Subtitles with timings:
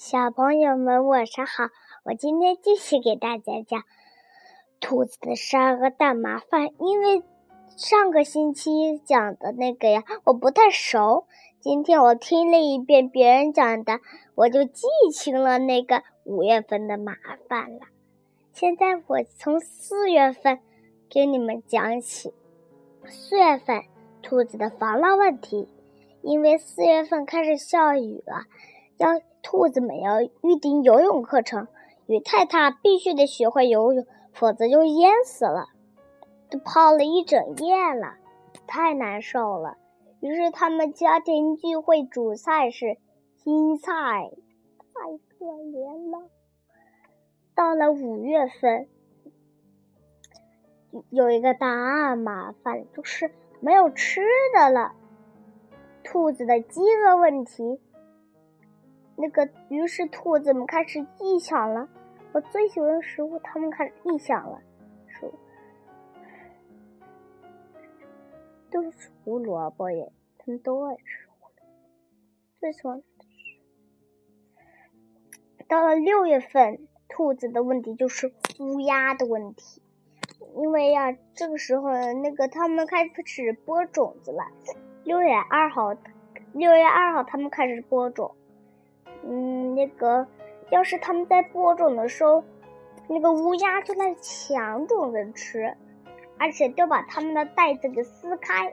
[0.00, 1.64] 小朋友们，晚上好！
[2.04, 3.82] 我今天继续给大家讲
[4.80, 6.70] 兔子的十二个大麻烦。
[6.78, 7.22] 因为
[7.76, 11.26] 上个星期讲的那个呀，我不太熟。
[11.60, 14.00] 今天我听了一遍别人讲的，
[14.36, 17.12] 我就记清了那个五月份的麻
[17.46, 17.80] 烦了。
[18.54, 20.60] 现在我从四月份
[21.10, 22.32] 给你们讲起。
[23.04, 23.82] 四月份，
[24.22, 25.68] 兔子的防涝问题，
[26.22, 28.44] 因为四月份开始下雨了。
[28.96, 31.66] 要兔子们要预定游泳课程，
[32.06, 35.66] 雨太大，必须得学会游泳，否则就淹死了。
[36.50, 38.14] 都泡了一整夜了，
[38.66, 39.76] 太难受了。
[40.20, 42.98] 于是他们家庭聚会，主菜是
[43.36, 44.30] 青菜，
[44.94, 46.28] 太可怜了。
[47.54, 48.88] 到了五月份，
[51.08, 54.20] 有一个大麻烦，就是没有吃
[54.54, 54.92] 的了。
[56.02, 57.80] 兔子的饥饿问题。
[59.20, 61.88] 那个，于是兔子们开始异想了。
[62.32, 64.62] 我最喜欢的食物，他们开始异想了，
[65.08, 65.30] 说
[68.70, 71.66] 都是胡萝卜耶，他们都爱吃胡萝卜。
[72.60, 73.02] 最喜欢
[75.68, 79.82] 到了六月份，兔子的问题就是乌鸦的问题，
[80.56, 81.90] 因为呀，这个时候
[82.22, 84.44] 那个他们开始播种子了。
[85.02, 85.94] 六月二号，
[86.52, 88.36] 六月二号他们开始播种。
[89.22, 90.26] 嗯，那个，
[90.70, 92.42] 要是他们在播种的时候，
[93.06, 95.76] 那个乌鸦就在抢种子吃，
[96.38, 98.72] 而且就把他们的袋子给撕开，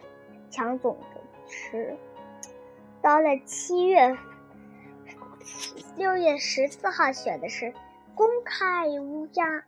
[0.49, 1.97] 抢种子吃。
[3.01, 4.17] 到了七月，
[5.97, 7.73] 六月十四号写的是
[8.15, 9.65] 公开乌鸦，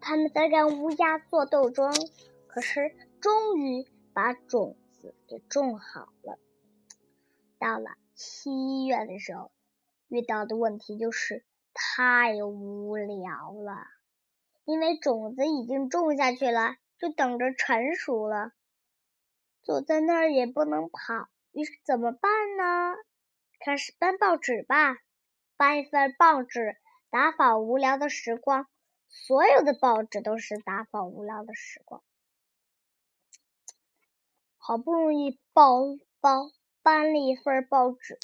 [0.00, 1.92] 他们在跟乌鸦做斗争，
[2.48, 6.38] 可是终于把种子给种好了。
[7.58, 9.52] 到了七月的时候。
[10.08, 13.86] 遇到的问题就是太无聊了，
[14.64, 18.52] 因为种子已经种下去了，就等着成熟了。
[19.62, 22.94] 坐在那儿也不能跑，于是怎么办呢？
[23.58, 24.96] 开始搬报纸吧，
[25.56, 26.76] 搬一份报纸，
[27.10, 28.68] 打发无聊的时光。
[29.08, 32.02] 所有的报纸都是打发无聊的时光。
[34.56, 36.50] 好不容易包包
[36.82, 38.18] 搬了一份报纸。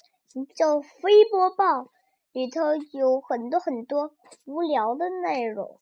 [0.55, 1.91] 叫飞播报，
[2.31, 5.79] 里头有很多很多无聊的内容。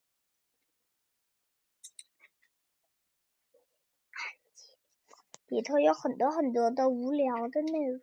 [5.47, 8.01] 里头有很多很多的无聊的内容。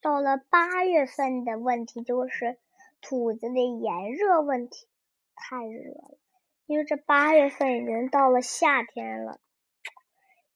[0.00, 2.58] 到了八月份的问题就是
[3.00, 4.86] 兔子的炎热问题，
[5.34, 6.18] 太热了，
[6.66, 9.40] 因为这八月份已经到了夏天了。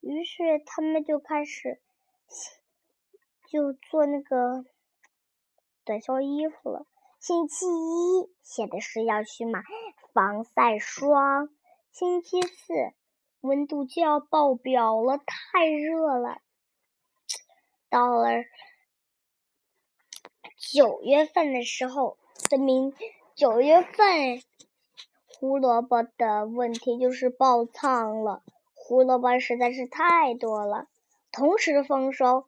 [0.01, 1.81] 于是他们就开始。
[3.51, 4.67] 就做那个
[5.85, 6.87] 短袖衣服了。
[7.19, 9.63] 星期一写的是要去买
[10.13, 11.49] 防晒霜。
[11.91, 12.75] 星期四
[13.41, 16.43] 温度就要爆表了，太热了。
[17.89, 18.29] 到了
[20.59, 22.19] 九月份的时候，
[22.51, 22.93] 证明
[23.35, 24.43] 九月份
[25.27, 28.43] 胡萝卜的问题就是爆仓了，
[28.75, 30.87] 胡萝卜实在是太多了，
[31.33, 32.48] 同时丰收。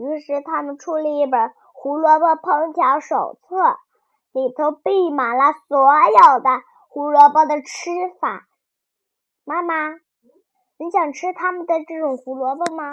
[0.00, 1.38] 于是他们出了一本
[1.74, 3.56] 《胡萝卜烹调手册》，
[4.32, 8.48] 里头备满了所有的胡萝卜的吃法。
[9.44, 9.90] 妈妈，
[10.78, 12.88] 你想吃他们的这种胡萝卜吗？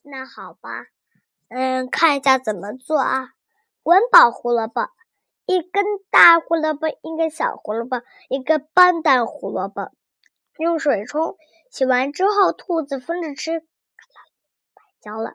[0.00, 0.86] 那好吧，
[1.50, 3.34] 嗯，看一下怎么做啊。
[3.82, 4.88] 温饱胡萝卜，
[5.44, 8.00] 一根大胡萝卜，一根小胡萝卜，
[8.30, 9.90] 一个半蛋胡萝卜，
[10.56, 11.36] 用水冲
[11.70, 13.66] 洗完之后，兔子分着吃。
[15.02, 15.32] 焦了。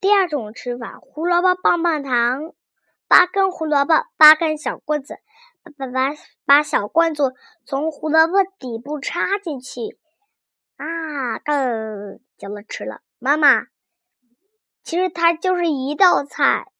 [0.00, 2.52] 第二种吃法，胡萝卜棒棒糖，
[3.08, 5.18] 八根胡萝卜，八根小棍子，
[5.62, 6.14] 把把
[6.44, 7.32] 把小棍子
[7.64, 9.98] 从胡萝卜底部插进去，
[10.76, 13.00] 啊，更焦了吃了。
[13.18, 13.68] 妈妈，
[14.82, 16.70] 其实它就是一道菜，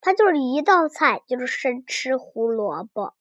[0.00, 3.15] 它就是一道菜，就是生吃胡萝卜。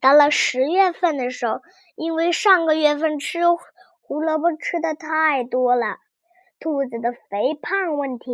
[0.00, 1.60] 到了十月份的时候，
[1.96, 3.40] 因为上个月份吃
[4.00, 5.98] 胡萝卜吃的太多了，
[6.60, 8.32] 兔子的肥胖问题，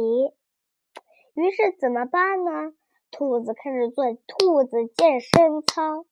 [1.35, 2.75] 于是怎么办呢？
[3.11, 6.05] 兔子开始做兔子健身操。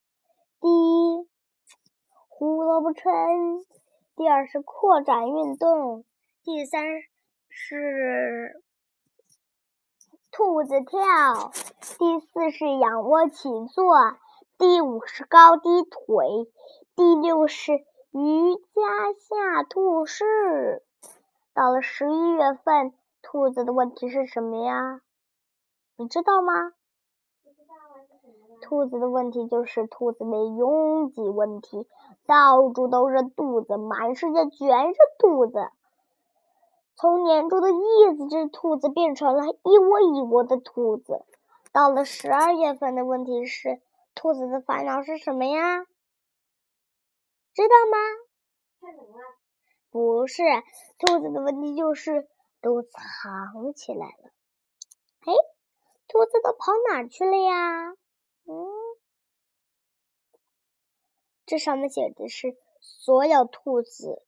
[0.60, 1.28] 第一，
[2.28, 3.10] 胡萝卜撑；
[4.16, 6.04] 第二是扩展运动；
[6.44, 6.84] 第三
[7.49, 8.62] 是
[10.31, 11.50] 兔子跳；
[11.99, 14.16] 第四是仰卧起坐。
[14.62, 16.49] 第五是高低腿，
[16.94, 17.73] 第六是
[18.12, 20.85] 瑜伽下兔式。
[21.53, 25.00] 到了十一月份，兔子的问题是什么呀？
[25.97, 26.75] 你知道吗？
[28.61, 31.88] 兔子的问题就是兔子的拥挤问题，
[32.25, 35.70] 到处都是兔子，满世界全是兔子。
[36.94, 41.25] 从粘住的一只兔子变成了一窝一窝的兔子。
[41.73, 43.81] 到了十二月份的问题是，
[44.14, 45.85] 兔子的烦恼是什么呀？
[47.55, 47.99] 知道吗？
[49.91, 50.43] 不是，
[50.99, 52.29] 兔子的问题就是
[52.61, 54.32] 都藏起来了。
[55.20, 55.32] 哎，
[56.09, 57.91] 兔子都跑哪去了呀？
[57.91, 58.55] 嗯，
[61.44, 64.25] 这上面写的是所有兔子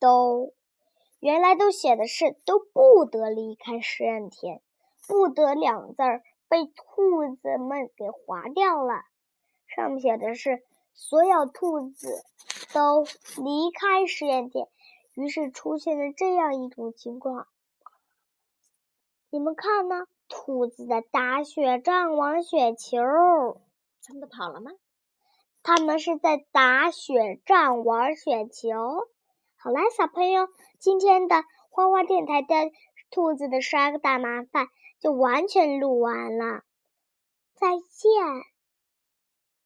[0.00, 0.54] 都，
[1.20, 4.60] 原来都写的是都不得离开实验田，
[5.06, 9.04] 不得两字儿被兔子们给划掉了。
[9.66, 10.62] 上面写的是
[10.94, 12.24] 所有兔子
[12.72, 14.68] 都离开实验点，
[15.14, 17.46] 于是出现了这样一种情况，
[19.30, 20.06] 你们看呢？
[20.28, 22.98] 兔子在打雪仗玩雪球，
[24.02, 24.72] 他们都跑了吗？
[25.62, 29.06] 他们是在打雪仗玩雪球。
[29.56, 30.48] 好啦，小朋友，
[30.80, 32.54] 今天的花花电台的
[33.10, 34.66] 兔子的十二个大麻烦
[34.98, 36.62] 就完全录完了，
[37.54, 38.55] 再见。